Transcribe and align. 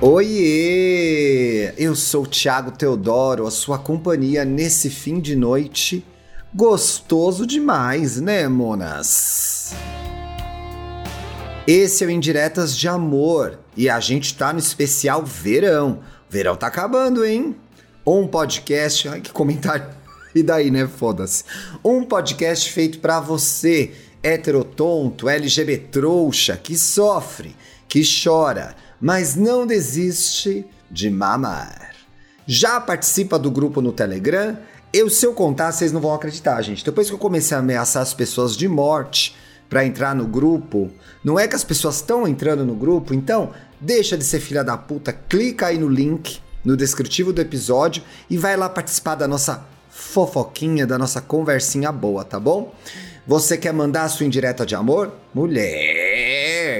Oiê! 0.00 1.74
Eu 1.76 1.96
sou 1.96 2.24
Thiago 2.24 2.70
Teodoro, 2.70 3.48
a 3.48 3.50
sua 3.50 3.80
companhia 3.80 4.44
nesse 4.44 4.88
fim 4.88 5.18
de 5.18 5.34
noite 5.34 6.06
gostoso 6.54 7.44
demais, 7.44 8.20
né, 8.20 8.46
monas? 8.46 9.74
Esse 11.66 12.04
é 12.04 12.06
o 12.06 12.10
Indiretas 12.10 12.78
de 12.78 12.86
Amor 12.86 13.58
e 13.76 13.90
a 13.90 13.98
gente 13.98 14.36
tá 14.36 14.52
no 14.52 14.60
especial 14.60 15.24
verão. 15.24 15.98
Verão 16.30 16.54
tá 16.54 16.68
acabando, 16.68 17.24
hein? 17.24 17.56
Um 18.06 18.28
podcast, 18.28 19.08
ai 19.08 19.20
que 19.20 19.32
comentário. 19.32 19.84
E 20.34 20.42
daí, 20.42 20.70
né? 20.70 20.86
Foda-se. 20.86 21.42
Um 21.82 22.04
podcast 22.04 22.70
feito 22.70 23.00
para 23.00 23.18
você, 23.18 23.92
heterotonto, 24.22 25.28
LGBT 25.28 25.88
trouxa, 25.90 26.54
que 26.56 26.76
sofre, 26.78 27.56
que 27.88 28.02
chora, 28.04 28.76
mas 29.00 29.34
não 29.34 29.66
desiste 29.66 30.66
de 30.90 31.10
mamar. 31.10 31.92
Já 32.46 32.80
participa 32.80 33.38
do 33.38 33.50
grupo 33.50 33.80
no 33.80 33.92
Telegram? 33.92 34.56
Eu, 34.92 35.10
se 35.10 35.26
eu 35.26 35.34
contar, 35.34 35.70
vocês 35.70 35.92
não 35.92 36.00
vão 36.00 36.14
acreditar, 36.14 36.60
gente. 36.62 36.84
Depois 36.84 37.08
que 37.08 37.14
eu 37.14 37.18
comecei 37.18 37.56
a 37.56 37.60
ameaçar 37.60 38.02
as 38.02 38.14
pessoas 38.14 38.56
de 38.56 38.66
morte 38.66 39.36
para 39.68 39.84
entrar 39.84 40.14
no 40.14 40.26
grupo, 40.26 40.90
não 41.22 41.38
é 41.38 41.46
que 41.46 41.54
as 41.54 41.64
pessoas 41.64 41.96
estão 41.96 42.26
entrando 42.26 42.64
no 42.64 42.74
grupo, 42.74 43.12
então 43.12 43.52
deixa 43.78 44.16
de 44.16 44.24
ser 44.24 44.40
filha 44.40 44.64
da 44.64 44.78
puta, 44.78 45.12
clica 45.12 45.66
aí 45.66 45.78
no 45.78 45.88
link 45.88 46.40
no 46.64 46.76
descritivo 46.76 47.32
do 47.32 47.40
episódio 47.40 48.02
e 48.28 48.36
vai 48.36 48.56
lá 48.56 48.68
participar 48.68 49.14
da 49.14 49.28
nossa 49.28 49.66
fofoquinha, 49.90 50.86
da 50.86 50.96
nossa 50.96 51.20
conversinha 51.20 51.92
boa, 51.92 52.24
tá 52.24 52.38
bom? 52.40 52.74
Você 53.26 53.58
quer 53.58 53.72
mandar 53.72 54.04
a 54.04 54.08
sua 54.08 54.24
indireta 54.24 54.64
de 54.64 54.74
amor? 54.74 55.12
Mulher, 55.34 55.97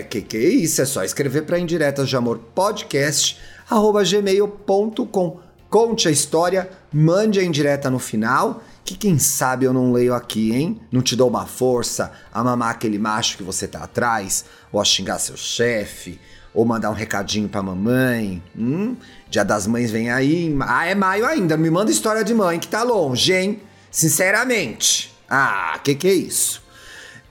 que 0.03 0.37
é 0.37 0.41
isso? 0.41 0.81
É 0.83 0.85
só 0.85 1.05
escrever 1.05 1.43
para 1.43 1.59
indiretas 1.59 2.09
de 2.09 2.17
amor 2.17 2.39
podcast 2.55 3.39
gmail.com. 3.71 5.41
Conte 5.69 6.09
a 6.09 6.11
história, 6.11 6.71
mande 6.91 7.39
a 7.39 7.45
indireta 7.45 7.91
no 7.91 7.99
final, 7.99 8.63
que 8.85 8.97
quem 8.97 9.19
sabe 9.19 9.67
eu 9.67 9.73
não 9.73 9.93
leio 9.93 10.15
aqui, 10.15 10.55
hein? 10.55 10.81
Não 10.91 11.03
te 11.03 11.15
dou 11.15 11.29
uma 11.29 11.45
força 11.45 12.11
a 12.33 12.43
mamar 12.43 12.71
aquele 12.71 12.99
macho 12.99 13.37
que 13.37 13.43
você 13.43 13.69
tá 13.69 13.81
atrás, 13.81 14.47
ou 14.73 14.81
a 14.81 14.85
xingar 14.85 15.19
seu 15.19 15.37
chefe, 15.37 16.19
ou 16.55 16.65
mandar 16.65 16.91
um 16.91 16.95
recadinho 16.95 17.51
pra 17.51 17.63
mamãe. 17.63 18.43
Hum? 18.59 18.97
Dia 19.29 19.45
das 19.45 19.67
mães 19.67 19.91
vem 19.91 20.11
aí. 20.11 20.57
Ah, 20.63 20.87
é 20.87 20.95
maio 20.95 21.27
ainda. 21.27 21.55
Me 21.57 21.71
manda 21.71 21.91
história 21.91 22.25
de 22.25 22.33
mãe 22.33 22.59
que 22.59 22.69
tá 22.69 22.83
longe, 22.83 23.33
hein? 23.35 23.61
Sinceramente. 23.91 25.15
Ah, 25.29 25.79
que 25.85 25.95
que 25.95 26.09
é 26.09 26.15
isso? 26.15 26.63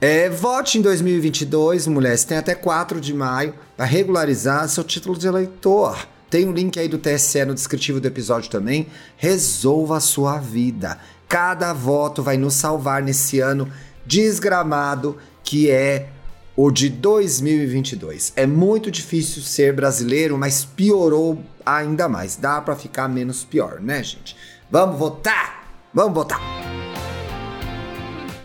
É, 0.00 0.30
vote 0.30 0.78
em 0.78 0.82
2022, 0.82 1.86
mulheres. 1.88 2.24
Tem 2.24 2.38
até 2.38 2.54
4 2.54 3.00
de 3.00 3.12
maio 3.12 3.54
para 3.76 3.84
regularizar 3.84 4.68
seu 4.68 4.84
título 4.84 5.18
de 5.18 5.26
eleitor. 5.26 6.06
Tem 6.30 6.46
um 6.46 6.52
link 6.52 6.78
aí 6.78 6.88
do 6.88 6.98
TSE 6.98 7.44
no 7.44 7.54
descritivo 7.54 8.00
do 8.00 8.06
episódio 8.06 8.50
também. 8.50 8.86
Resolva 9.16 9.96
a 9.96 10.00
sua 10.00 10.38
vida. 10.38 10.98
Cada 11.28 11.72
voto 11.72 12.22
vai 12.22 12.36
nos 12.36 12.54
salvar 12.54 13.02
nesse 13.02 13.40
ano 13.40 13.70
desgramado 14.06 15.18
que 15.42 15.70
é 15.70 16.10
o 16.56 16.70
de 16.70 16.88
2022. 16.88 18.32
É 18.36 18.46
muito 18.46 18.90
difícil 18.90 19.42
ser 19.42 19.72
brasileiro, 19.72 20.36
mas 20.36 20.64
piorou 20.64 21.42
ainda 21.64 22.08
mais. 22.08 22.36
Dá 22.36 22.60
para 22.60 22.76
ficar 22.76 23.08
menos 23.08 23.44
pior, 23.44 23.80
né, 23.80 24.02
gente? 24.02 24.36
Vamos 24.70 24.98
votar! 24.98 25.66
Vamos 25.94 26.14
votar! 26.14 26.67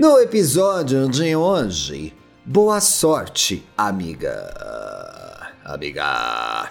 No 0.03 0.19
episódio 0.19 1.07
de 1.07 1.33
hoje, 1.33 2.13
boa 2.45 2.81
sorte, 2.81 3.65
amiga. 3.77 4.53
Amiga. 5.63 6.69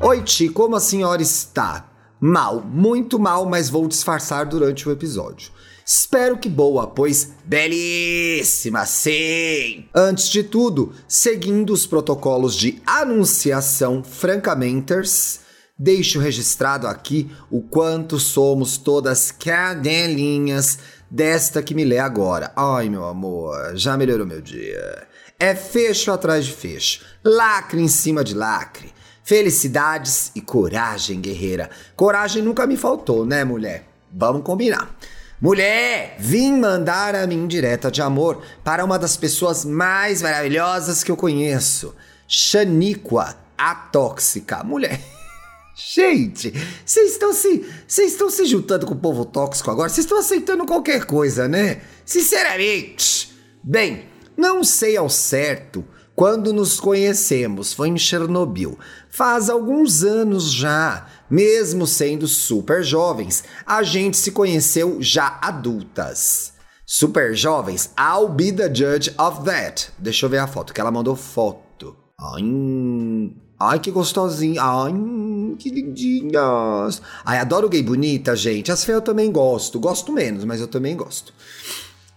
Oi, 0.00 0.22
Ti, 0.24 0.48
como 0.48 0.74
a 0.74 0.80
senhora 0.80 1.22
está? 1.22 1.88
Mal, 2.18 2.60
muito 2.60 3.20
mal, 3.20 3.46
mas 3.46 3.70
vou 3.70 3.86
disfarçar 3.86 4.46
durante 4.46 4.88
o 4.88 4.90
episódio. 4.90 5.52
Espero 5.86 6.38
que 6.38 6.48
boa, 6.48 6.88
pois 6.88 7.32
belíssima, 7.44 8.86
sim! 8.86 9.84
Antes 9.94 10.28
de 10.28 10.42
tudo, 10.42 10.92
seguindo 11.06 11.72
os 11.72 11.86
protocolos 11.86 12.56
de 12.56 12.82
anunciação 12.84 14.02
francamenters, 14.02 15.38
deixo 15.80 16.20
registrado 16.20 16.86
aqui 16.86 17.30
o 17.50 17.62
quanto 17.62 18.18
somos 18.18 18.76
todas 18.76 19.32
cadelinhas 19.32 20.78
desta 21.10 21.62
que 21.62 21.74
me 21.74 21.84
lê 21.84 21.98
agora. 21.98 22.52
Ai, 22.54 22.90
meu 22.90 23.06
amor, 23.06 23.76
já 23.76 23.96
melhorou 23.96 24.26
meu 24.26 24.42
dia. 24.42 25.08
É 25.38 25.54
fecho 25.54 26.12
atrás 26.12 26.44
de 26.44 26.52
fecho, 26.52 27.02
lacre 27.24 27.80
em 27.80 27.88
cima 27.88 28.22
de 28.22 28.34
lacre 28.34 28.92
Felicidades 29.30 30.32
e 30.34 30.40
coragem, 30.40 31.20
guerreira. 31.20 31.70
Coragem 31.94 32.42
nunca 32.42 32.66
me 32.66 32.76
faltou, 32.76 33.24
né, 33.24 33.44
mulher? 33.44 33.84
Vamos 34.12 34.42
combinar. 34.42 34.92
Mulher, 35.40 36.16
vim 36.18 36.58
mandar 36.58 37.14
a 37.14 37.28
minha 37.28 37.40
indireta 37.40 37.92
de 37.92 38.02
amor 38.02 38.42
para 38.64 38.84
uma 38.84 38.98
das 38.98 39.16
pessoas 39.16 39.64
mais 39.64 40.20
maravilhosas 40.20 41.04
que 41.04 41.12
eu 41.12 41.16
conheço. 41.16 41.94
Xaníqua, 42.26 43.36
a 43.56 43.72
tóxica. 43.72 44.64
Mulher. 44.64 45.00
Gente, 45.88 46.52
vocês 46.84 47.12
estão 47.12 47.32
se, 47.32 47.64
vocês 47.86 48.12
estão 48.12 48.28
se 48.28 48.44
juntando 48.44 48.86
com 48.86 48.94
o 48.94 48.98
povo 48.98 49.24
tóxico 49.24 49.70
agora? 49.70 49.88
Vocês 49.88 50.04
estão 50.04 50.18
aceitando 50.18 50.66
qualquer 50.66 51.04
coisa, 51.04 51.48
né? 51.48 51.80
Sinceramente. 52.04 53.32
Bem, 53.62 54.04
não 54.36 54.62
sei 54.62 54.96
ao 54.96 55.08
certo 55.08 55.84
quando 56.14 56.52
nos 56.52 56.78
conhecemos 56.78 57.72
foi 57.72 57.88
em 57.88 57.96
Chernobyl. 57.96 58.78
Faz 59.08 59.48
alguns 59.48 60.02
anos 60.02 60.52
já, 60.52 61.06
mesmo 61.30 61.86
sendo 61.86 62.28
super 62.28 62.84
jovens, 62.84 63.42
a 63.64 63.82
gente 63.82 64.18
se 64.18 64.30
conheceu 64.30 64.98
já 65.00 65.38
adultas. 65.40 66.52
Super 66.84 67.34
jovens, 67.34 67.90
I'll 67.98 68.28
be 68.28 68.52
the 68.52 68.68
judge 68.74 69.14
of 69.16 69.44
that. 69.44 69.90
Deixa 69.98 70.26
eu 70.26 70.30
ver 70.30 70.38
a 70.38 70.46
foto, 70.46 70.74
que 70.74 70.80
ela 70.80 70.90
mandou 70.90 71.16
foto. 71.16 71.96
Ai, 72.20 72.42
ai 73.58 73.78
que 73.78 73.90
gostosinha. 73.90 74.62
Ai, 74.62 74.92
que 75.56 75.70
lindinhas. 75.70 77.00
Ai, 77.24 77.38
adoro 77.38 77.68
gay 77.68 77.82
bonita, 77.82 78.34
gente. 78.36 78.72
As 78.72 78.84
feias 78.84 79.00
eu 79.00 79.04
também 79.04 79.30
gosto. 79.30 79.78
Gosto 79.78 80.12
menos, 80.12 80.44
mas 80.44 80.60
eu 80.60 80.68
também 80.68 80.96
gosto. 80.96 81.32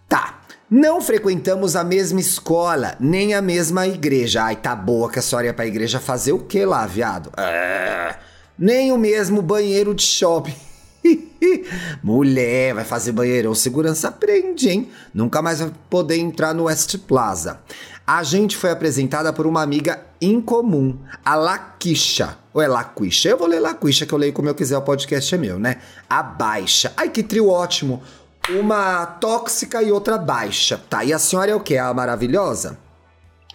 Tá, 0.07 0.41
não 0.69 1.01
frequentamos 1.01 1.75
a 1.75 1.83
mesma 1.83 2.19
escola, 2.19 2.95
nem 2.99 3.33
a 3.33 3.41
mesma 3.41 3.88
igreja. 3.88 4.44
Ai, 4.44 4.55
tá 4.55 4.75
boa 4.75 5.09
que 5.09 5.19
a 5.19 5.21
senhora 5.21 5.47
ia 5.47 5.53
pra 5.53 5.67
igreja 5.67 5.99
fazer 5.99 6.33
o 6.33 6.39
que 6.39 6.66
lá, 6.66 6.85
viado? 6.85 7.31
É... 7.38 8.16
Nem 8.57 8.91
o 8.91 8.97
mesmo 8.97 9.41
banheiro 9.41 9.94
de 9.94 10.03
shopping. 10.03 10.55
Mulher, 12.01 12.73
vai 12.73 12.83
fazer 12.83 13.11
banheirão, 13.11 13.53
segurança 13.53 14.11
prende, 14.11 14.69
hein? 14.69 14.89
Nunca 15.13 15.41
mais 15.41 15.59
vai 15.59 15.71
poder 15.89 16.17
entrar 16.17 16.53
no 16.53 16.63
West 16.63 16.97
Plaza. 17.00 17.59
A 18.05 18.21
gente 18.23 18.57
foi 18.57 18.69
apresentada 18.69 19.31
por 19.31 19.47
uma 19.47 19.61
amiga 19.61 20.01
em 20.19 20.41
comum, 20.41 20.97
a 21.23 21.35
Laquisha. 21.35 22.37
Ou 22.53 22.61
é 22.61 22.67
Laquisha? 22.67 23.29
Eu 23.29 23.37
vou 23.37 23.47
ler 23.47 23.59
Laquisha, 23.59 24.05
que 24.05 24.13
eu 24.13 24.17
leio 24.17 24.33
como 24.33 24.49
eu 24.49 24.55
quiser, 24.55 24.77
o 24.77 24.81
podcast 24.81 25.33
é 25.33 25.37
meu, 25.37 25.57
né? 25.57 25.77
A 26.09 26.21
Baixa. 26.21 26.91
Ai, 26.97 27.09
que 27.09 27.23
trio 27.23 27.49
ótimo 27.49 28.03
uma 28.49 29.05
tóxica 29.05 29.81
e 29.81 29.91
outra 29.91 30.17
baixa. 30.17 30.81
Tá, 30.89 31.03
e 31.05 31.13
a 31.13 31.19
senhora 31.19 31.51
é 31.51 31.55
o 31.55 31.59
que? 31.59 31.77
A 31.77 31.93
maravilhosa? 31.93 32.77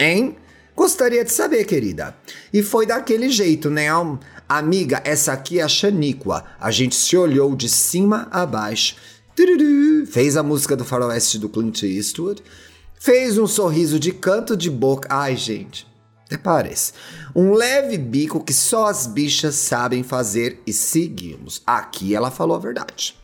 Hein? 0.00 0.36
Gostaria 0.74 1.24
de 1.24 1.32
saber, 1.32 1.64
querida. 1.64 2.16
E 2.52 2.62
foi 2.62 2.86
daquele 2.86 3.28
jeito, 3.28 3.68
né? 3.68 3.88
Amiga, 4.48 5.02
essa 5.04 5.32
aqui 5.32 5.58
é 5.58 5.62
a 5.62 5.68
Xaníqua. 5.68 6.44
A 6.58 6.70
gente 6.70 6.94
se 6.94 7.16
olhou 7.16 7.54
de 7.54 7.68
cima 7.68 8.28
a 8.30 8.46
baixo. 8.46 8.96
Fez 10.06 10.36
a 10.36 10.42
música 10.42 10.74
do 10.76 10.84
faroeste 10.84 11.38
do 11.38 11.48
Clint 11.48 11.82
Eastwood. 11.82 12.42
Fez 13.00 13.38
um 13.38 13.46
sorriso 13.46 13.98
de 13.98 14.12
canto 14.12 14.56
de 14.56 14.70
boca. 14.70 15.08
Ai, 15.10 15.36
gente. 15.36 15.86
Até 16.26 16.36
parece. 16.36 16.92
Um 17.34 17.52
leve 17.52 17.96
bico 17.96 18.42
que 18.44 18.52
só 18.52 18.86
as 18.86 19.06
bichas 19.06 19.54
sabem 19.54 20.02
fazer 20.02 20.62
e 20.66 20.72
seguimos. 20.72 21.62
Aqui 21.66 22.14
ela 22.14 22.30
falou 22.30 22.56
a 22.56 22.60
verdade. 22.60 23.16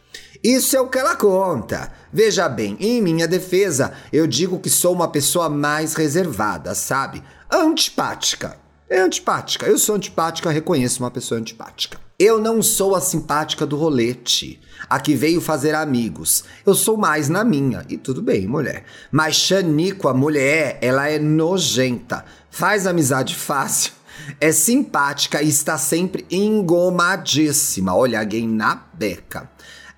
Isso 0.43 0.76
é 0.76 0.81
o 0.81 0.88
que 0.88 0.99
ela 0.99 1.17
conta. 1.17 1.93
Veja 2.12 2.49
bem, 2.49 2.76
em 2.79 3.03
minha 3.03 3.26
defesa, 3.26 3.93
eu 4.12 4.26
digo 4.26 4.59
que 4.59 4.71
sou 4.71 4.93
uma 4.93 5.09
pessoa 5.09 5.49
mais 5.49 5.94
reservada, 5.94 6.75
sabe? 6.75 7.23
Antipática. 7.50 8.59
É 8.88 9.00
antipática. 9.00 9.67
Eu 9.67 9.79
sou 9.79 9.97
antipática, 9.97 10.50
reconheço 10.50 11.03
uma 11.03 11.11
pessoa 11.11 11.41
antipática. 11.41 12.04
Eu 12.17 12.41
não 12.41 12.63
sou 12.63 12.95
a 12.95 13.01
simpática 13.01 13.67
do 13.67 13.77
rolete, 13.77 14.61
a 14.89 15.01
que 15.01 15.17
veio 15.17 15.41
fazer 15.41 15.75
amigos. 15.75 16.45
Eu 16.65 16.73
sou 16.73 16.97
mais 16.97 17.29
na 17.29 17.43
minha. 17.43 17.85
E 17.89 17.97
tudo 17.97 18.23
bem, 18.23 18.47
mulher. 18.47 18.85
Mas 19.11 19.35
Xanico, 19.35 20.07
a 20.07 20.15
mulher, 20.15 20.79
ela 20.81 21.09
é 21.09 21.19
nojenta. 21.19 22.25
Faz 22.49 22.87
amizade 22.87 23.35
fácil. 23.35 23.93
É 24.41 24.53
simpática 24.53 25.43
e 25.43 25.49
está 25.49 25.77
sempre 25.77 26.25
engomadíssima. 26.31 27.97
Olha, 27.97 28.21
alguém 28.21 28.47
na 28.47 28.77
beca. 28.95 29.51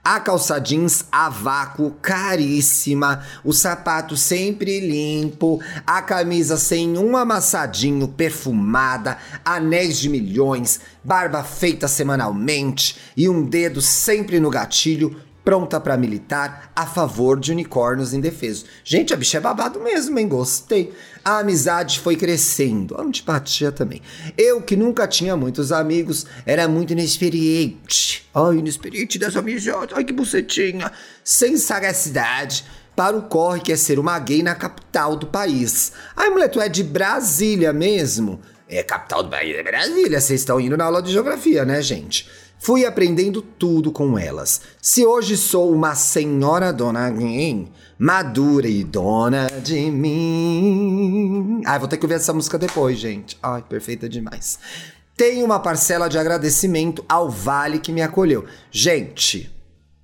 A 0.09 0.21
calça 0.21 0.61
jeans 0.61 1.05
a 1.11 1.29
vácuo, 1.29 1.91
caríssima. 2.01 3.25
O 3.43 3.53
sapato 3.53 4.17
sempre 4.17 4.79
limpo. 4.79 5.61
A 5.85 6.01
camisa 6.01 6.57
sem 6.57 6.97
um 6.97 7.17
amassadinho, 7.17 8.07
perfumada. 8.07 9.19
Anéis 9.45 9.99
de 9.99 10.09
milhões. 10.09 10.79
Barba 11.03 11.43
feita 11.43 11.89
semanalmente. 11.89 12.97
E 13.17 13.29
um 13.29 13.45
dedo 13.45 13.83
sempre 13.83 14.39
no 14.39 14.49
gatilho 14.49 15.21
pronta 15.47 15.79
para 15.79 15.97
militar 15.97 16.73
a 16.75 16.85
favor 16.85 17.39
de 17.39 17.53
unicórnios 17.53 18.13
indefesos. 18.13 18.65
Gente, 18.83 19.15
a 19.15 19.17
bicha 19.17 19.39
é 19.39 19.41
babado 19.41 19.79
mesmo, 19.79 20.19
hein? 20.19 20.27
Gostei. 20.27 20.93
A 21.25 21.39
amizade 21.39 22.01
foi 22.01 22.17
crescendo, 22.17 22.97
a 22.97 23.03
antipatia 23.03 23.71
também. 23.71 24.03
Eu, 24.37 24.61
que 24.61 24.75
nunca 24.75 25.07
tinha 25.07 25.37
muitos 25.37 25.71
amigos, 25.71 26.27
era 26.45 26.67
muito 26.67 26.95
inexperiente. 26.95 28.29
Ai, 28.35 28.57
inexperiente 28.57 29.21
dessa 29.21 29.39
amizade, 29.39 29.95
ai 29.95 30.03
que 30.03 30.13
bucetinha. 30.13 30.91
Sem 31.23 31.57
sagacidade 31.57 32.65
para 32.97 33.17
o 33.17 33.23
corre 33.23 33.61
que 33.61 33.71
é 33.71 33.77
ser 33.77 34.01
uma 34.01 34.19
gay 34.19 34.43
na 34.43 34.57
capital 34.57 35.15
do 35.15 35.29
país. 35.29 35.93
Ai, 36.17 36.29
mulher, 36.29 36.49
tu 36.49 36.61
é 36.61 36.69
de 36.69 36.83
Brasília 36.83 37.73
mesmo? 37.73 38.41
É, 38.69 38.83
capital 38.83 39.23
do 39.23 39.31
país 39.31 39.55
é 39.55 39.63
Brasília, 39.63 40.21
vocês 40.21 40.41
estão 40.41 40.59
indo 40.59 40.77
na 40.77 40.87
aula 40.87 41.01
de 41.01 41.13
geografia, 41.13 41.65
né, 41.65 41.81
gente? 41.81 42.29
Fui 42.59 42.85
aprendendo 42.85 43.43
tudo 43.43 43.93
com 43.93 44.19
elas. 44.19 44.63
Se 44.81 45.05
hoje 45.05 45.37
sou 45.37 45.73
uma 45.73 45.95
senhora 45.95 46.73
dona 46.73 47.11
gay, 47.11 47.69
madura 47.99 48.67
e 48.67 48.83
dona 48.83 49.47
de 49.63 49.91
mim. 49.91 51.63
Ai, 51.65 51.79
vou 51.79 51.87
ter 51.87 51.97
que 51.97 52.05
ouvir 52.05 52.15
essa 52.15 52.33
música 52.33 52.59
depois, 52.59 52.99
gente. 52.99 53.39
Ai, 53.43 53.63
perfeita 53.63 54.09
demais. 54.09 54.59
Tenho 55.17 55.45
uma 55.45 55.61
parcela 55.61 56.09
de 56.09 56.19
agradecimento 56.19 57.05
ao 57.09 57.31
Vale 57.31 57.79
que 57.79 57.93
me 57.93 58.03
acolheu. 58.03 58.45
Gente, 58.71 59.51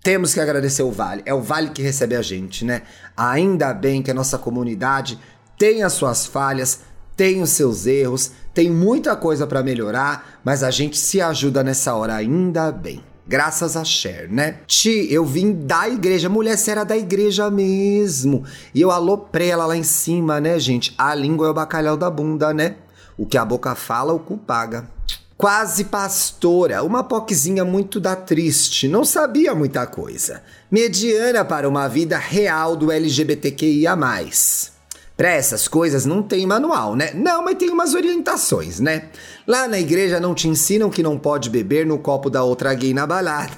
temos 0.03 0.35
que 0.35 0.41
agradecer 0.41 0.83
o 0.83 0.91
Vale. 0.91 1.23
É 1.27 1.35
o 1.35 1.43
Vale 1.43 1.71
que 1.71 1.83
recebe 1.83 2.17
a 2.17 2.23
gente, 2.23 2.65
né? 2.65 2.83
Ainda 3.17 3.73
bem 3.75 4.03
que 4.03 4.11
a 4.11 4.15
nossa 4.15 4.39
comunidade 4.39 5.19
tem 5.59 5.83
as 5.83 5.93
suas 5.93 6.27
falhas, 6.27 6.81
tem 7.17 7.43
os 7.43 7.51
seus 7.51 7.87
erros, 7.87 8.33
tem 8.55 8.71
muita 8.71 9.17
coisa 9.17 9.47
para 9.47 9.63
melhorar, 9.63 10.41
mas 10.45 10.63
a 10.63 10.71
gente 10.71 10.99
se 10.99 11.21
ajuda 11.21 11.63
nessa 11.63 11.95
hora 11.95 12.15
ainda 12.15 12.71
bem. 12.71 13.03
Graças 13.27 13.77
a 13.77 13.85
Cher, 13.85 14.29
né? 14.29 14.59
Ti, 14.67 15.07
eu 15.11 15.25
vim 15.25 15.53
da 15.53 15.89
igreja. 15.89 16.29
Mulher, 16.29 16.59
você 16.59 16.73
era 16.73 16.85
da 16.85 16.97
igreja 16.97 17.49
mesmo. 17.51 18.45
E 18.75 18.81
eu 18.81 18.91
aloprei 18.91 19.49
ela 19.49 19.65
lá 19.65 19.77
em 19.77 19.85
cima, 19.85 20.41
né, 20.41 20.59
gente? 20.59 20.93
A 20.99 21.15
língua 21.15 21.47
é 21.47 21.51
o 21.51 21.55
bacalhau 21.55 21.97
da 21.97 22.11
bunda, 22.11 22.53
né? 22.53 22.77
O 23.17 23.25
que 23.25 23.39
a 23.39 23.45
boca 23.45 23.75
fala, 23.75 24.13
o 24.13 24.19
cu 24.19 24.37
paga. 24.37 24.89
Quase 25.37 25.85
pastora, 25.85 26.83
uma 26.83 27.03
poquezinha 27.03 27.65
muito 27.65 27.99
da 27.99 28.15
triste, 28.15 28.87
não 28.87 29.05
sabia 29.05 29.55
muita 29.55 29.87
coisa. 29.87 30.43
Mediana 30.71 31.45
para 31.45 31.69
uma 31.69 31.89
vida 31.89 32.19
real 32.19 32.77
do 32.77 32.93
LGBTQIA. 32.93 33.97
Para 35.23 35.35
essas 35.35 35.69
coisas 35.69 36.05
não 36.05 36.21
tem 36.21 36.45
manual, 36.45 36.97
né? 36.97 37.13
Não, 37.15 37.45
mas 37.45 37.57
tem 37.57 37.71
umas 37.71 37.95
orientações, 37.95 38.81
né? 38.81 39.05
Lá 39.47 39.69
na 39.69 39.79
igreja 39.79 40.19
não 40.19 40.35
te 40.35 40.49
ensinam 40.49 40.91
que 40.91 41.01
não 41.01 41.17
pode 41.17 41.49
beber 41.49 41.87
no 41.87 41.97
copo 41.97 42.29
da 42.29 42.43
outra 42.43 42.75
gay 42.75 42.93
na 42.93 43.07
balada. 43.07 43.53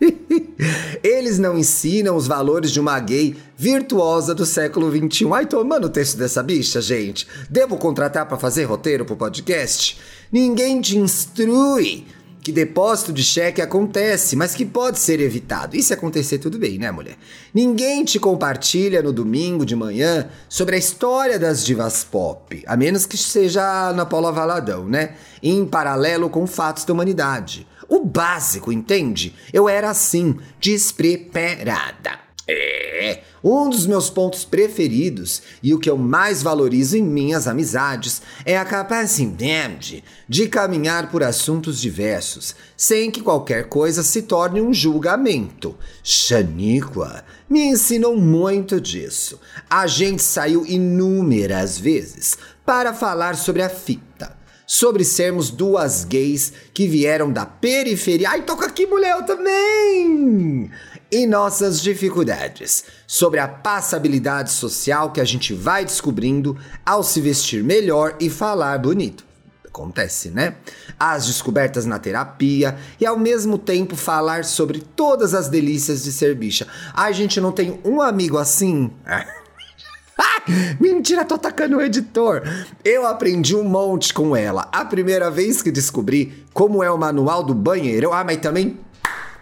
Eles 1.04 1.38
não 1.38 1.56
ensinam 1.56 2.16
os 2.16 2.26
valores 2.26 2.72
de 2.72 2.80
uma 2.80 2.98
gay 2.98 3.36
virtuosa 3.56 4.34
do 4.34 4.44
século 4.44 4.90
XXI. 4.90 5.32
Ai, 5.32 5.46
tomando 5.46 5.84
o 5.84 5.88
texto 5.88 6.16
dessa 6.16 6.42
bicha, 6.42 6.80
gente. 6.80 7.28
Devo 7.48 7.76
contratar 7.76 8.26
para 8.26 8.36
fazer 8.36 8.64
roteiro 8.64 9.04
pro 9.04 9.14
podcast? 9.14 9.96
Ninguém 10.32 10.80
te 10.80 10.98
instrui 10.98 12.06
que 12.44 12.52
depósito 12.52 13.10
de 13.10 13.24
cheque 13.24 13.62
acontece, 13.62 14.36
mas 14.36 14.54
que 14.54 14.66
pode 14.66 14.98
ser 14.98 15.18
evitado. 15.18 15.74
E 15.74 15.82
se 15.82 15.94
acontecer, 15.94 16.36
tudo 16.36 16.58
bem, 16.58 16.78
né, 16.78 16.90
mulher? 16.90 17.16
Ninguém 17.54 18.04
te 18.04 18.20
compartilha 18.20 19.02
no 19.02 19.14
domingo 19.14 19.64
de 19.64 19.74
manhã 19.74 20.28
sobre 20.46 20.76
a 20.76 20.78
história 20.78 21.38
das 21.38 21.64
divas 21.64 22.04
pop, 22.04 22.62
a 22.66 22.76
menos 22.76 23.06
que 23.06 23.16
seja 23.16 23.94
na 23.94 24.04
Paula 24.04 24.30
Valadão, 24.30 24.84
né? 24.84 25.14
Em 25.42 25.64
paralelo 25.64 26.28
com 26.28 26.46
fatos 26.46 26.84
da 26.84 26.92
humanidade. 26.92 27.66
O 27.88 28.04
básico, 28.04 28.70
entende? 28.70 29.34
Eu 29.50 29.66
era 29.66 29.88
assim, 29.88 30.36
despreparada. 30.60 32.23
É, 32.46 33.22
um 33.42 33.70
dos 33.70 33.86
meus 33.86 34.10
pontos 34.10 34.44
preferidos 34.44 35.42
e 35.62 35.72
o 35.72 35.78
que 35.78 35.88
eu 35.88 35.96
mais 35.96 36.42
valorizo 36.42 36.96
em 36.96 37.02
minhas 37.02 37.48
amizades 37.48 38.20
é 38.44 38.58
a 38.58 38.64
capacidade 38.66 40.04
de 40.28 40.46
caminhar 40.48 41.10
por 41.10 41.22
assuntos 41.22 41.80
diversos, 41.80 42.54
sem 42.76 43.10
que 43.10 43.22
qualquer 43.22 43.68
coisa 43.68 44.02
se 44.02 44.22
torne 44.22 44.60
um 44.60 44.74
julgamento. 44.74 45.74
Xaníqua 46.02 47.24
me 47.48 47.60
ensinou 47.60 48.16
muito 48.16 48.78
disso. 48.78 49.40
A 49.68 49.86
gente 49.86 50.22
saiu 50.22 50.66
inúmeras 50.66 51.78
vezes 51.78 52.36
para 52.64 52.92
falar 52.92 53.36
sobre 53.36 53.62
a 53.62 53.70
fita 53.70 54.44
sobre 54.66 55.04
sermos 55.04 55.50
duas 55.50 56.04
gays 56.04 56.52
que 56.72 56.86
vieram 56.86 57.32
da 57.32 57.44
periferia. 57.44 58.30
Ai, 58.30 58.42
toca 58.42 58.66
aqui, 58.66 58.86
mulher, 58.86 59.16
eu 59.16 59.26
também! 59.26 60.70
E 61.10 61.26
nossas 61.26 61.80
dificuldades, 61.80 62.84
sobre 63.06 63.40
a 63.40 63.48
passabilidade 63.48 64.50
social 64.50 65.12
que 65.12 65.20
a 65.20 65.24
gente 65.24 65.52
vai 65.52 65.84
descobrindo 65.84 66.56
ao 66.84 67.02
se 67.02 67.20
vestir 67.20 67.62
melhor 67.62 68.16
e 68.20 68.28
falar 68.28 68.78
bonito. 68.78 69.24
Acontece, 69.66 70.30
né? 70.30 70.54
As 70.98 71.26
descobertas 71.26 71.84
na 71.84 71.98
terapia 71.98 72.76
e 73.00 73.04
ao 73.04 73.18
mesmo 73.18 73.58
tempo 73.58 73.96
falar 73.96 74.44
sobre 74.44 74.78
todas 74.78 75.34
as 75.34 75.48
delícias 75.48 76.04
de 76.04 76.12
ser 76.12 76.36
bicha. 76.36 76.66
Ai, 76.94 77.12
gente, 77.12 77.40
não 77.40 77.50
tem 77.50 77.80
um 77.84 78.00
amigo 78.00 78.38
assim? 78.38 78.90
Mentira, 80.78 81.24
tô 81.24 81.34
atacando 81.34 81.78
o 81.78 81.82
editor. 81.82 82.42
Eu 82.84 83.06
aprendi 83.06 83.56
um 83.56 83.64
monte 83.64 84.14
com 84.14 84.36
ela. 84.36 84.68
A 84.70 84.84
primeira 84.84 85.30
vez 85.30 85.60
que 85.60 85.72
descobri 85.72 86.44
como 86.52 86.82
é 86.82 86.90
o 86.90 86.98
manual 86.98 87.42
do 87.42 87.54
banheiro. 87.54 88.12
Ah, 88.12 88.22
mas 88.22 88.36
também 88.36 88.78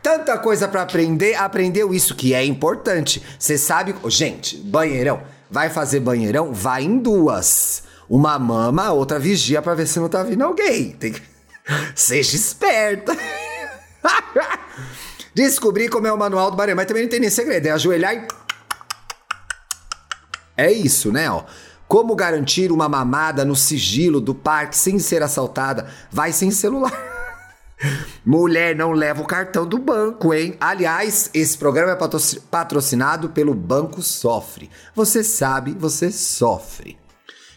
Tanta 0.03 0.37
coisa 0.37 0.67
para 0.67 0.83
aprender, 0.83 1.37
aprendeu 1.37 1.95
isso 1.95 2.17
que 2.17 2.35
é 2.35 2.45
importante. 2.45 3.23
Você 3.39 3.57
sabe, 3.57 3.95
gente, 4.09 4.57
banheirão, 4.57 5.23
vai 5.49 5.71
fazer 5.71 6.01
banheirão, 6.01 6.53
vai 6.53 6.83
em 6.83 6.99
duas. 6.99 7.85
Uma 8.11 8.37
mama, 8.39 8.91
outra 8.91 9.19
vigia 9.19 9.63
para 9.63 9.75
ver 9.75 9.87
se 9.87 10.01
não 10.01 10.09
tá 10.09 10.25
vindo 10.25 10.43
alguém. 10.43 10.91
Tem 10.93 11.13
que... 11.13 11.23
Seja 11.95 12.35
esperta. 12.35 13.17
Descobri 15.33 15.89
como 15.89 16.07
é 16.07 16.13
o 16.13 16.19
manual 16.19 16.51
do 16.51 16.57
banheiro, 16.57 16.77
mas 16.77 16.87
também 16.87 17.05
não 17.05 17.11
tem 17.11 17.21
nem 17.21 17.31
segredo, 17.31 17.67
é 17.67 17.71
ajoelhar 17.71 18.15
e 18.15 18.27
É 20.57 20.71
isso, 20.71 21.13
né, 21.13 21.31
ó. 21.31 21.45
Como 21.87 22.17
garantir 22.17 22.73
uma 22.73 22.89
mamada 22.89 23.45
no 23.45 23.55
sigilo 23.55 24.21
do 24.21 24.35
parque 24.35 24.77
sem 24.77 24.99
ser 24.99 25.23
assaltada? 25.23 25.87
Vai 26.11 26.33
sem 26.33 26.51
celular. 26.51 27.12
Mulher 28.25 28.77
não 28.77 28.93
leva 28.93 29.23
o 29.23 29.27
cartão 29.27 29.67
do 29.67 29.79
banco, 29.79 30.33
hein? 30.33 30.57
Aliás, 30.61 31.31
esse 31.35 31.59
programa 31.59 31.93
é 31.93 32.39
patrocinado 32.51 33.31
pelo 33.31 33.55
Banco 33.55 34.03
Sofre. 34.03 34.71
Você 34.95 35.25
sabe, 35.25 35.73
você 35.73 36.11
sofre. 36.11 36.99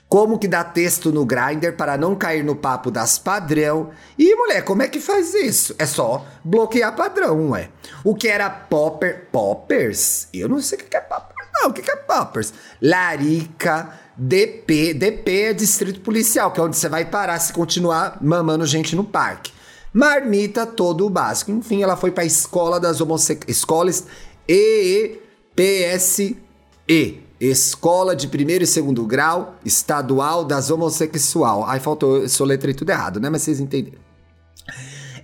Como 0.07 0.37
que 0.37 0.47
dá 0.47 0.63
texto 0.63 1.11
no 1.11 1.25
grinder 1.25 1.75
para 1.75 1.97
não 1.97 2.15
cair 2.15 2.43
no 2.43 2.55
papo 2.55 2.91
das 2.91 3.17
padrão? 3.17 3.89
E 4.17 4.35
mulher, 4.35 4.63
como 4.63 4.83
é 4.83 4.87
que 4.87 4.99
faz 4.99 5.33
isso? 5.33 5.75
É 5.79 5.85
só 5.85 6.25
bloquear 6.43 6.95
padrão, 6.95 7.51
ué. 7.51 7.69
O 8.03 8.15
que 8.15 8.27
era 8.27 8.49
popper? 8.49 9.27
Poppers? 9.31 10.27
Eu 10.31 10.47
não 10.47 10.61
sei 10.61 10.77
o 10.77 10.83
que 10.83 10.95
é 10.95 11.01
poppers, 11.01 11.49
não. 11.55 11.69
O 11.69 11.73
que 11.73 11.89
é 11.89 11.95
poppers? 11.95 12.53
Larica, 12.81 13.89
DP. 14.15 14.93
DP 14.93 15.41
é 15.41 15.53
distrito 15.53 15.99
policial, 16.01 16.51
que 16.51 16.59
é 16.59 16.63
onde 16.63 16.77
você 16.77 16.87
vai 16.87 17.05
parar 17.05 17.39
se 17.39 17.51
continuar 17.51 18.19
mamando 18.21 18.65
gente 18.65 18.95
no 18.95 19.03
parque 19.03 19.54
marmita, 19.95 20.65
todo 20.65 21.05
o 21.05 21.09
básico. 21.09 21.51
Enfim, 21.51 21.81
ela 21.81 21.95
foi 21.95 22.11
para 22.11 22.23
a 22.23 22.27
escola 22.27 22.77
das 22.81 22.99
homossexuais. 22.99 23.57
Escolas 23.57 24.05
EEPSE. 24.45 26.37
Escola 27.39 28.13
de 28.15 28.27
primeiro 28.27 28.65
e 28.65 28.67
segundo 28.67 29.05
grau 29.05 29.55
estadual 29.63 30.43
das 30.43 30.69
homossexual. 30.69 31.63
Ai, 31.65 31.79
faltou, 31.79 32.17
eu 32.17 32.29
soletrei 32.29 32.73
tudo 32.73 32.89
errado, 32.89 33.19
né? 33.19 33.29
Mas 33.29 33.43
vocês 33.43 33.61
entenderam. 33.61 33.99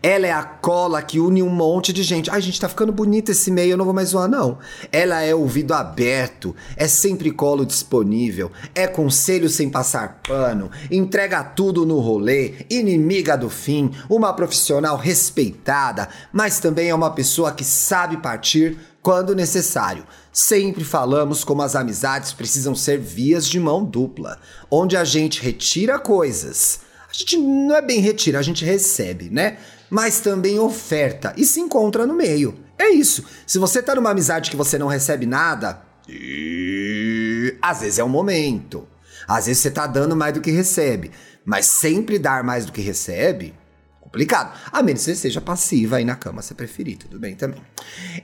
Ela 0.04 0.28
é 0.28 0.32
a 0.32 0.44
cola 0.44 1.02
que 1.02 1.20
une 1.20 1.44
um 1.44 1.50
monte 1.50 1.94
de 1.94 2.02
gente. 2.02 2.30
Ai, 2.32 2.42
gente, 2.42 2.60
tá 2.60 2.68
ficando 2.68 2.92
bonito 2.92 3.30
esse 3.30 3.52
meio, 3.52 3.72
eu 3.72 3.78
não 3.78 3.86
vou 3.86 3.94
mais 3.94 4.10
zoar, 4.10 4.28
não. 4.28 4.58
Ela 4.92 5.22
é 5.22 5.36
ouvido 5.36 5.74
aberto, 5.74 6.56
é 6.76 6.88
sempre 6.88 7.30
colo 7.30 7.66
disponível, 7.66 8.52
é 8.74 8.88
conselho 8.88 9.48
sem 9.48 9.70
passar 9.70 10.22
pano, 10.28 10.72
entrega 10.90 11.44
tudo 11.44 11.86
no 11.86 12.00
rolê, 12.00 12.66
inimiga 12.70 13.38
do 13.38 13.50
fim, 13.50 13.92
uma 14.10 14.34
profissional 14.34 14.98
respeitada, 14.98 16.10
mas 16.34 16.60
também 16.60 16.90
é 16.90 16.96
uma 16.96 17.12
pessoa 17.12 17.52
que 17.52 17.64
sabe 17.64 18.18
partir 18.18 18.78
quando 19.04 19.36
necessário. 19.36 20.04
Sempre 20.34 20.84
falamos 20.84 21.44
como 21.44 21.62
as 21.62 21.76
amizades 21.76 22.34
precisam 22.34 22.74
ser 22.74 22.98
vias 22.98 23.48
de 23.48 23.60
mão 23.60 23.84
dupla, 23.84 24.40
onde 24.70 24.98
a 24.98 25.04
gente 25.04 25.42
retira 25.42 26.00
coisas. 26.00 26.80
A 27.10 27.14
gente 27.14 27.38
não 27.38 27.76
é 27.76 27.82
bem 27.82 28.00
retira, 28.00 28.40
a 28.40 28.42
gente 28.42 28.64
recebe, 28.64 29.30
né? 29.30 29.58
Mas 29.92 30.22
também 30.22 30.58
oferta 30.58 31.34
e 31.36 31.44
se 31.46 31.60
encontra 31.60 32.08
no 32.08 32.16
meio. 32.16 32.58
É 32.80 32.90
isso. 32.90 33.26
Se 33.46 33.60
você 33.60 33.84
tá 33.84 33.94
numa 33.94 34.10
amizade 34.10 34.50
que 34.50 34.56
você 34.56 34.78
não 34.80 34.88
recebe 34.88 35.26
nada, 35.26 35.82
e... 36.08 37.58
às 37.62 37.82
vezes 37.82 38.00
é 38.00 38.04
o 38.04 38.08
momento. 38.08 38.88
Às 39.28 39.48
vezes 39.48 39.62
você 39.62 39.70
tá 39.70 39.86
dando 39.86 40.16
mais 40.16 40.34
do 40.34 40.40
que 40.40 40.50
recebe. 40.50 41.12
Mas 41.44 41.66
sempre 41.66 42.18
dar 42.18 42.42
mais 42.42 42.66
do 42.66 42.72
que 42.72 42.82
recebe, 42.82 43.54
complicado. 44.00 44.58
A 44.72 44.82
menos 44.82 45.02
que 45.02 45.12
você 45.12 45.16
seja 45.16 45.42
passiva 45.42 45.98
aí 45.98 46.06
na 46.06 46.16
cama, 46.16 46.42
se 46.42 46.54
preferir, 46.54 46.98
tudo 46.98 47.20
bem 47.20 47.36
também. 47.36 47.62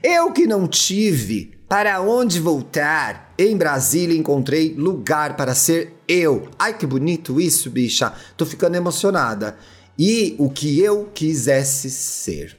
Eu 0.02 0.32
que 0.32 0.46
não 0.46 0.66
tive 0.66 1.58
para 1.68 2.00
onde 2.00 2.40
voltar, 2.40 3.34
em 3.38 3.56
Brasília 3.56 4.16
encontrei 4.16 4.74
lugar 4.74 5.36
para 5.36 5.54
ser 5.54 6.00
eu. 6.08 6.48
Ai 6.58 6.78
que 6.78 6.86
bonito 6.86 7.38
isso, 7.38 7.68
bicha. 7.70 8.12
Tô 8.36 8.46
ficando 8.46 8.76
emocionada. 8.76 9.56
E 9.98 10.36
o 10.38 10.48
que 10.48 10.80
eu 10.80 11.10
quisesse 11.12 11.90
ser. 11.90 12.56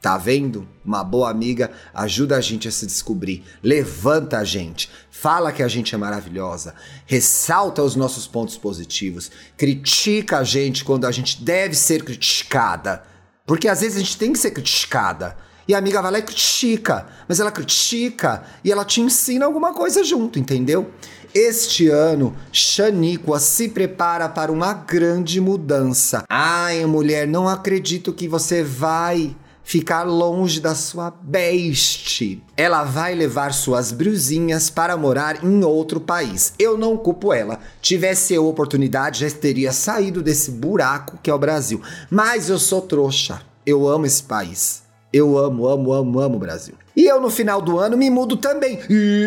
Tá 0.00 0.18
vendo? 0.18 0.66
Uma 0.84 1.04
boa 1.04 1.30
amiga 1.30 1.70
ajuda 1.94 2.36
a 2.36 2.40
gente 2.40 2.66
a 2.66 2.72
se 2.72 2.84
descobrir, 2.86 3.44
levanta 3.62 4.38
a 4.38 4.42
gente, 4.42 4.90
fala 5.08 5.52
que 5.52 5.62
a 5.62 5.68
gente 5.68 5.94
é 5.94 5.98
maravilhosa, 5.98 6.74
ressalta 7.06 7.84
os 7.84 7.94
nossos 7.94 8.26
pontos 8.26 8.56
positivos, 8.56 9.30
critica 9.56 10.38
a 10.38 10.44
gente 10.44 10.84
quando 10.84 11.04
a 11.04 11.12
gente 11.12 11.44
deve 11.44 11.76
ser 11.76 12.02
criticada. 12.02 13.04
Porque 13.46 13.68
às 13.68 13.80
vezes 13.80 13.96
a 13.96 14.00
gente 14.00 14.16
tem 14.16 14.32
que 14.32 14.40
ser 14.40 14.50
criticada. 14.50 15.36
E 15.68 15.74
a 15.74 15.78
amiga 15.78 16.02
vai 16.02 16.10
lá 16.10 16.18
e 16.18 16.22
critica, 16.22 17.06
mas 17.28 17.38
ela 17.38 17.52
critica 17.52 18.42
e 18.64 18.72
ela 18.72 18.84
te 18.84 19.00
ensina 19.00 19.44
alguma 19.44 19.72
coisa 19.72 20.02
junto, 20.02 20.36
entendeu? 20.36 20.90
Este 21.34 21.88
ano, 21.88 22.36
Xaníqua 22.52 23.40
se 23.40 23.68
prepara 23.68 24.28
para 24.28 24.52
uma 24.52 24.74
grande 24.74 25.40
mudança. 25.40 26.24
Ai, 26.28 26.84
mulher, 26.84 27.26
não 27.26 27.48
acredito 27.48 28.12
que 28.12 28.28
você 28.28 28.62
vai 28.62 29.34
ficar 29.64 30.02
longe 30.02 30.60
da 30.60 30.74
sua 30.74 31.10
beste. 31.10 32.42
Ela 32.54 32.84
vai 32.84 33.14
levar 33.14 33.54
suas 33.54 33.92
brusinhas 33.92 34.68
para 34.68 34.94
morar 34.94 35.42
em 35.42 35.64
outro 35.64 36.00
país. 36.00 36.52
Eu 36.58 36.76
não 36.76 36.98
culpo 36.98 37.32
ela. 37.32 37.58
Tivesse 37.80 38.34
eu 38.34 38.46
oportunidade, 38.46 39.20
já 39.20 39.34
teria 39.34 39.72
saído 39.72 40.22
desse 40.22 40.50
buraco 40.50 41.18
que 41.22 41.30
é 41.30 41.34
o 41.34 41.38
Brasil. 41.38 41.80
Mas 42.10 42.50
eu 42.50 42.58
sou 42.58 42.82
trouxa. 42.82 43.40
Eu 43.64 43.88
amo 43.88 44.04
esse 44.04 44.22
país. 44.22 44.81
Eu 45.12 45.36
amo, 45.36 45.68
amo, 45.68 45.92
amo, 45.92 46.20
amo 46.20 46.36
o 46.36 46.38
Brasil. 46.38 46.74
E 46.96 47.04
eu 47.04 47.20
no 47.20 47.28
final 47.28 47.60
do 47.60 47.78
ano 47.78 47.96
me 47.96 48.08
mudo 48.08 48.36
também. 48.36 48.78
E 48.88 49.26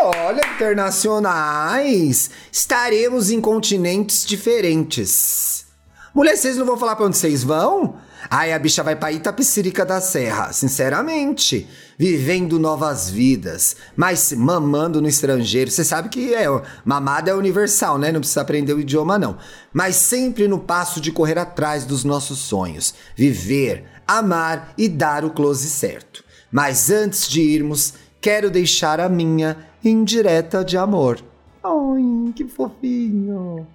olha, 0.00 0.40
internacionais! 0.54 2.30
Estaremos 2.50 3.30
em 3.30 3.40
continentes 3.40 4.26
diferentes. 4.26 5.66
Mulher, 6.12 6.36
vocês 6.36 6.56
não 6.56 6.66
vão 6.66 6.76
falar 6.76 6.96
pra 6.96 7.06
onde 7.06 7.16
vocês 7.16 7.44
vão? 7.44 7.94
Ai, 8.28 8.52
a 8.52 8.58
bicha 8.58 8.82
vai 8.82 8.96
pra 8.96 9.12
Itapecirica 9.12 9.84
da 9.84 10.00
Serra, 10.00 10.52
sinceramente. 10.52 11.66
Vivendo 11.96 12.58
novas 12.58 13.10
vidas, 13.10 13.76
mas 13.94 14.32
mamando 14.32 15.00
no 15.00 15.08
estrangeiro. 15.08 15.70
Você 15.70 15.84
sabe 15.84 16.08
que 16.08 16.34
é, 16.34 16.46
mamada 16.84 17.30
é 17.30 17.34
universal, 17.34 17.98
né? 17.98 18.10
Não 18.10 18.20
precisa 18.20 18.40
aprender 18.40 18.72
o 18.72 18.80
idioma, 18.80 19.18
não. 19.18 19.36
Mas 19.72 19.96
sempre 19.96 20.48
no 20.48 20.58
passo 20.58 21.00
de 21.00 21.12
correr 21.12 21.38
atrás 21.38 21.84
dos 21.84 22.04
nossos 22.04 22.38
sonhos. 22.38 22.94
Viver, 23.14 23.84
amar 24.06 24.72
e 24.76 24.88
dar 24.88 25.24
o 25.24 25.30
close 25.30 25.68
certo. 25.68 26.24
Mas 26.50 26.90
antes 26.90 27.28
de 27.28 27.40
irmos, 27.42 27.94
quero 28.20 28.50
deixar 28.50 28.98
a 28.98 29.08
minha 29.08 29.56
indireta 29.84 30.64
de 30.64 30.76
amor. 30.76 31.22
Ai, 31.62 32.32
que 32.34 32.48
fofinho. 32.48 33.66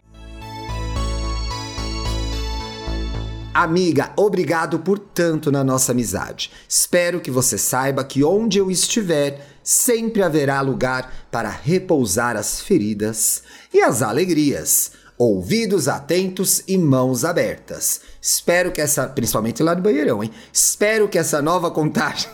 Amiga, 3.55 4.11
obrigado 4.17 4.79
por 4.79 4.99
tanto 4.99 5.49
na 5.49 5.63
nossa 5.63 5.93
amizade. 5.93 6.51
Espero 6.67 7.21
que 7.21 7.31
você 7.31 7.57
saiba 7.57 8.03
que 8.03 8.21
onde 8.21 8.57
eu 8.57 8.69
estiver, 8.69 9.47
sempre 9.63 10.21
haverá 10.21 10.59
lugar 10.59 11.29
para 11.31 11.47
repousar 11.47 12.35
as 12.35 12.59
feridas 12.59 13.43
e 13.73 13.81
as 13.81 14.01
alegrias. 14.01 14.91
Ouvidos 15.17 15.87
atentos 15.87 16.63
e 16.67 16.77
mãos 16.77 17.23
abertas. 17.23 18.01
Espero 18.21 18.73
que 18.73 18.81
essa, 18.81 19.07
principalmente 19.07 19.63
lá 19.63 19.73
no 19.73 19.81
banheirão, 19.81 20.21
hein? 20.21 20.31
Espero 20.51 21.07
que 21.07 21.17
essa 21.17 21.41
nova 21.41 21.71
contagem 21.71 22.29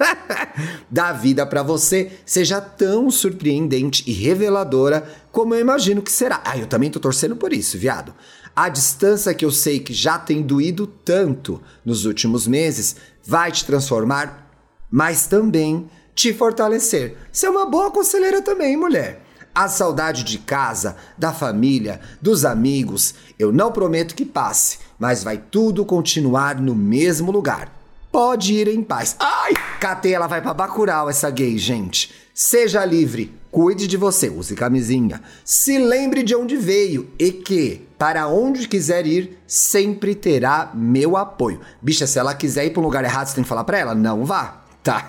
da 0.90 1.12
vida 1.12 1.44
para 1.44 1.62
você 1.62 2.12
seja 2.24 2.62
tão 2.62 3.10
surpreendente 3.10 4.04
e 4.06 4.12
reveladora 4.14 5.06
como 5.30 5.54
eu 5.54 5.60
imagino 5.60 6.00
que 6.00 6.10
será. 6.10 6.40
Ah, 6.46 6.56
eu 6.56 6.66
também 6.66 6.90
tô 6.90 6.98
torcendo 6.98 7.36
por 7.36 7.52
isso, 7.52 7.76
viado. 7.76 8.14
A 8.54 8.68
distância 8.68 9.32
que 9.32 9.44
eu 9.44 9.50
sei 9.50 9.80
que 9.80 9.94
já 9.94 10.18
tem 10.18 10.42
doído 10.42 10.86
tanto 10.86 11.60
nos 11.84 12.04
últimos 12.04 12.46
meses 12.46 12.96
vai 13.24 13.50
te 13.50 13.64
transformar, 13.64 14.50
mas 14.90 15.26
também 15.26 15.88
te 16.14 16.34
fortalecer. 16.34 17.16
Você 17.32 17.46
é 17.46 17.50
uma 17.50 17.64
boa 17.64 17.90
conselheira 17.90 18.42
também, 18.42 18.76
mulher. 18.76 19.24
A 19.54 19.68
saudade 19.68 20.22
de 20.22 20.38
casa, 20.38 20.96
da 21.16 21.32
família, 21.32 22.00
dos 22.20 22.44
amigos, 22.44 23.14
eu 23.38 23.52
não 23.52 23.72
prometo 23.72 24.14
que 24.14 24.24
passe, 24.24 24.78
mas 24.98 25.24
vai 25.24 25.38
tudo 25.38 25.84
continuar 25.84 26.60
no 26.60 26.74
mesmo 26.74 27.32
lugar. 27.32 27.72
Pode 28.10 28.52
ir 28.52 28.68
em 28.68 28.82
paz. 28.82 29.16
Ai, 29.18 29.54
catei, 29.80 30.14
ela 30.14 30.26
vai 30.26 30.42
pra 30.42 30.52
Bacurau, 30.52 31.08
essa 31.08 31.30
gay, 31.30 31.56
gente. 31.56 32.12
Seja 32.34 32.84
livre, 32.84 33.34
cuide 33.52 33.86
de 33.86 33.98
você, 33.98 34.30
use 34.30 34.54
camisinha. 34.54 35.22
Se 35.44 35.78
lembre 35.78 36.22
de 36.22 36.34
onde 36.34 36.56
veio 36.56 37.10
e 37.18 37.30
que, 37.30 37.86
para 37.98 38.26
onde 38.26 38.66
quiser 38.66 39.06
ir, 39.06 39.38
sempre 39.46 40.14
terá 40.14 40.72
meu 40.74 41.16
apoio. 41.18 41.60
Bicha, 41.80 42.06
se 42.06 42.18
ela 42.18 42.34
quiser 42.34 42.64
ir 42.64 42.70
para 42.70 42.80
um 42.80 42.84
lugar 42.84 43.04
errado, 43.04 43.26
você 43.26 43.34
tem 43.34 43.44
que 43.44 43.48
falar 43.48 43.64
para 43.64 43.78
ela: 43.78 43.94
não 43.94 44.24
vá, 44.24 44.64
tá? 44.82 45.06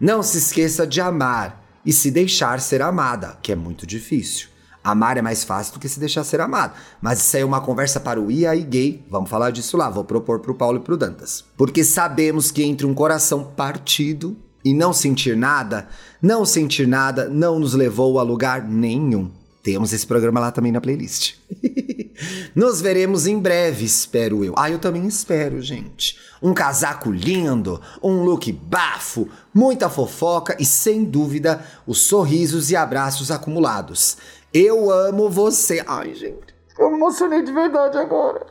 Não 0.00 0.22
se 0.22 0.38
esqueça 0.38 0.86
de 0.86 1.00
amar 1.00 1.60
e 1.84 1.92
se 1.92 2.10
deixar 2.10 2.60
ser 2.60 2.80
amada, 2.80 3.36
que 3.42 3.50
é 3.50 3.56
muito 3.56 3.84
difícil. 3.84 4.48
Amar 4.82 5.18
é 5.18 5.22
mais 5.22 5.44
fácil 5.44 5.74
do 5.74 5.80
que 5.80 5.88
se 5.88 6.00
deixar 6.00 6.24
ser 6.24 6.40
amado. 6.40 6.72
Mas 7.02 7.20
isso 7.20 7.36
aí 7.36 7.42
é 7.42 7.44
uma 7.44 7.60
conversa 7.60 8.00
para 8.00 8.18
o 8.18 8.30
IA 8.30 8.56
e 8.56 8.62
gay. 8.62 9.04
Vamos 9.10 9.28
falar 9.28 9.50
disso 9.50 9.76
lá. 9.76 9.90
Vou 9.90 10.04
propor 10.04 10.40
pro 10.40 10.54
Paulo 10.54 10.78
e 10.78 10.80
pro 10.80 10.96
Dantas. 10.96 11.44
Porque 11.54 11.84
sabemos 11.84 12.50
que 12.50 12.62
entre 12.62 12.86
um 12.86 12.94
coração 12.94 13.44
partido 13.44 14.38
e 14.64 14.74
não 14.74 14.92
sentir 14.92 15.36
nada, 15.36 15.88
não 16.20 16.44
sentir 16.44 16.86
nada 16.86 17.28
não 17.28 17.58
nos 17.58 17.74
levou 17.74 18.18
a 18.18 18.22
lugar 18.22 18.62
nenhum. 18.62 19.30
Temos 19.62 19.92
esse 19.92 20.06
programa 20.06 20.40
lá 20.40 20.50
também 20.50 20.72
na 20.72 20.80
playlist. 20.80 21.34
Nos 22.54 22.80
veremos 22.80 23.26
em 23.26 23.38
breve, 23.38 23.84
espero 23.84 24.44
eu. 24.44 24.54
Ah, 24.56 24.70
eu 24.70 24.78
também 24.78 25.06
espero, 25.06 25.60
gente. 25.60 26.18
Um 26.42 26.54
casaco 26.54 27.10
lindo, 27.10 27.80
um 28.02 28.22
look 28.22 28.50
bafo, 28.52 29.28
muita 29.52 29.88
fofoca 29.88 30.56
e, 30.58 30.64
sem 30.64 31.04
dúvida, 31.04 31.64
os 31.86 32.02
sorrisos 32.02 32.70
e 32.70 32.76
abraços 32.76 33.30
acumulados. 33.30 34.16
Eu 34.52 34.90
amo 34.90 35.28
você. 35.28 35.82
Ai, 35.86 36.14
gente, 36.14 36.54
eu 36.78 36.90
me 36.90 36.96
emocionei 36.96 37.42
de 37.42 37.52
verdade 37.52 37.98
agora. 37.98 38.46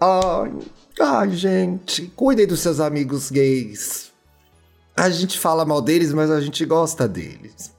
Ai, 0.00 0.52
ai, 1.00 1.30
gente, 1.30 2.06
cuidem 2.16 2.46
dos 2.46 2.60
seus 2.60 2.80
amigos 2.80 3.30
gays. 3.30 4.12
A 4.98 5.10
gente 5.10 5.38
fala 5.38 5.64
mal 5.64 5.80
deles, 5.80 6.12
mas 6.12 6.28
a 6.28 6.40
gente 6.40 6.64
gosta 6.64 7.06
deles. 7.06 7.70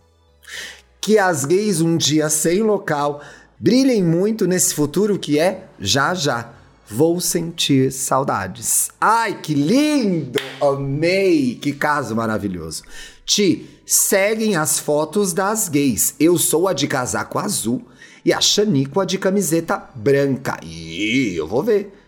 Que 1.02 1.18
as 1.18 1.44
gays 1.44 1.82
um 1.82 1.98
dia 1.98 2.30
sem 2.30 2.64
local 2.64 3.22
brilhem 3.60 4.02
muito 4.02 4.48
nesse 4.48 4.74
futuro 4.74 5.20
que 5.20 5.38
é 5.38 5.66
já 5.78 6.14
já. 6.14 6.50
Vou 6.88 7.20
sentir 7.20 7.92
saudades. 7.92 8.90
Ai, 9.02 9.38
que 9.42 9.54
lindo! 9.54 10.40
Amei! 10.62 11.56
Que 11.56 11.74
caso 11.74 12.16
maravilhoso. 12.16 12.84
Ti, 13.26 13.70
seguem 13.86 14.56
as 14.56 14.80
fotos 14.80 15.34
das 15.34 15.68
gays. 15.68 16.16
Eu 16.18 16.38
sou 16.38 16.70
a 16.70 16.74
de 16.74 16.88
casaco 16.88 17.38
azul 17.38 17.86
e 18.24 18.32
a 18.32 18.40
Xanico 18.40 19.02
a 19.02 19.04
de 19.04 19.18
camiseta 19.18 19.90
branca. 19.94 20.58
E 20.64 21.36
eu 21.36 21.46
vou 21.46 21.64
ver. 21.64 21.99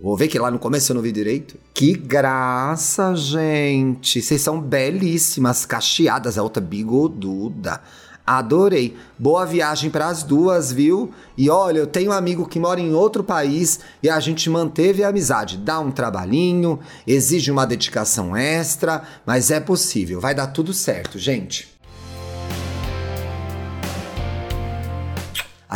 Vou 0.00 0.16
ver 0.16 0.28
que 0.28 0.38
lá 0.38 0.48
no 0.48 0.60
começo 0.60 0.92
eu 0.92 0.94
não 0.94 1.02
vi 1.02 1.10
direito. 1.10 1.56
Que 1.74 1.92
graça, 1.92 3.16
gente. 3.16 4.22
Vocês 4.22 4.40
são 4.40 4.60
belíssimas, 4.60 5.66
cacheadas, 5.66 6.38
a 6.38 6.42
outra 6.42 6.62
bigoduda. 6.62 7.80
Adorei. 8.24 8.94
Boa 9.18 9.44
viagem 9.44 9.90
para 9.90 10.06
as 10.06 10.22
duas, 10.22 10.70
viu? 10.70 11.12
E 11.36 11.50
olha, 11.50 11.78
eu 11.78 11.86
tenho 11.86 12.10
um 12.10 12.14
amigo 12.14 12.46
que 12.46 12.60
mora 12.60 12.78
em 12.78 12.92
outro 12.92 13.24
país 13.24 13.80
e 14.00 14.08
a 14.08 14.20
gente 14.20 14.48
manteve 14.48 15.02
a 15.02 15.08
amizade. 15.08 15.56
Dá 15.56 15.80
um 15.80 15.90
trabalhinho, 15.90 16.78
exige 17.04 17.50
uma 17.50 17.66
dedicação 17.66 18.36
extra, 18.36 19.02
mas 19.26 19.50
é 19.50 19.58
possível. 19.58 20.20
Vai 20.20 20.34
dar 20.34 20.48
tudo 20.48 20.72
certo, 20.72 21.18
gente. 21.18 21.77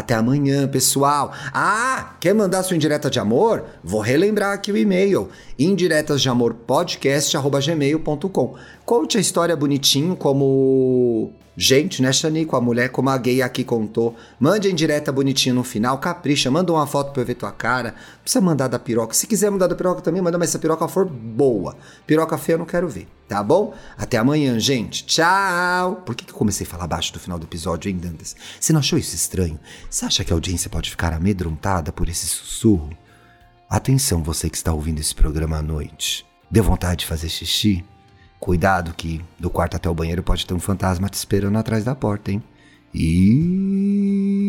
Até 0.03 0.15
amanhã, 0.15 0.67
pessoal. 0.67 1.33
Ah, 1.55 2.17
quer 2.19 2.35
mandar 2.35 2.65
sua 2.65 2.75
indireta 2.75 3.09
de 3.09 3.21
amor? 3.21 3.67
Vou 3.85 4.01
relembrar 4.01 4.53
aqui 4.53 4.73
o 4.73 4.77
e-mail: 4.77 5.29
indiretas 5.57 6.21
de 6.21 6.29
amor 6.29 6.55
podcast@gmail.com. 6.55 8.55
Conte 8.85 9.17
a 9.17 9.21
história 9.21 9.55
bonitinho 9.55 10.17
como 10.17 11.33
Gente, 11.55 12.01
né, 12.01 12.11
Xanico? 12.13 12.57
A 12.57 12.61
mulher, 12.61 12.89
como 12.89 13.11
a 13.11 13.19
gay 13.19 13.43
aqui 13.43 13.63
contou. 13.63 14.17
Mande 14.41 14.71
em 14.71 14.75
direta 14.75 15.13
bonitinho 15.13 15.55
no 15.55 15.63
final, 15.63 15.99
capricha, 15.99 16.51
manda 16.51 16.73
uma 16.73 16.87
foto 16.87 17.13
pra 17.13 17.23
eu 17.23 17.27
ver 17.27 17.35
tua 17.35 17.53
cara. 17.53 17.95
Precisa 18.23 18.41
mandar 18.41 18.69
da 18.69 18.79
piroca. 18.79 19.13
Se 19.13 19.27
quiser 19.27 19.51
mandar 19.51 19.67
da 19.67 19.75
piroca 19.75 20.01
também, 20.01 20.23
manda, 20.23 20.39
mas 20.39 20.51
se 20.51 20.57
a 20.57 20.61
piroca 20.61 20.89
for 20.89 21.05
boa. 21.05 21.77
Piroca 22.07 22.39
feia 22.39 22.55
eu 22.55 22.59
não 22.59 22.65
quero 22.65 22.89
ver, 22.89 23.07
tá 23.29 23.43
bom? 23.43 23.75
Até 23.99 24.17
amanhã, 24.17 24.59
gente. 24.59 25.05
Tchau! 25.05 25.97
Por 26.07 26.15
que, 26.15 26.25
que 26.25 26.33
eu 26.33 26.37
comecei 26.37 26.67
a 26.67 26.71
falar 26.71 26.87
baixo 26.87 27.13
do 27.13 27.21
final 27.21 27.39
do 27.39 27.45
episódio, 27.45 27.91
hein, 27.91 27.99
Dantas? 27.99 28.35
Você 28.59 28.73
não 28.73 28.81
achou 28.81 28.99
isso 28.99 29.15
estranho? 29.15 29.61
Você 29.91 30.07
acha 30.07 30.25
que 30.25 30.33
a 30.33 30.37
audiência 30.37 30.71
pode 30.71 30.91
ficar 30.91 31.13
amedrontada 31.13 31.93
por 31.93 32.09
esse 32.09 32.27
sussurro? 32.27 32.91
Atenção, 33.69 34.23
você 34.23 34.49
que 34.49 34.57
está 34.57 34.73
ouvindo 34.73 35.01
esse 35.01 35.15
programa 35.15 35.59
à 35.59 35.63
noite. 35.63 36.25
Deu 36.51 36.65
vontade 36.65 37.01
de 37.01 37.07
fazer 37.07 37.29
xixi? 37.29 37.85
Cuidado 38.43 38.93
que 38.93 39.25
do 39.39 39.49
quarto 39.49 39.77
até 39.77 39.89
o 39.89 39.95
banheiro 39.95 40.21
pode 40.21 40.45
ter 40.45 40.53
um 40.53 40.59
fantasma 40.59 41.09
te 41.09 41.15
esperando 41.15 41.57
atrás 41.59 41.85
da 41.85 41.95
porta, 41.95 42.33
hein? 42.33 42.43
E 42.93 44.42